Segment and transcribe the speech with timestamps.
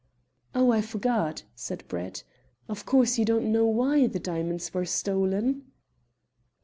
[0.55, 2.23] "Oh, I forgot," said Brett.
[2.67, 5.71] "Of course, you don't know why the diamonds were stolen?"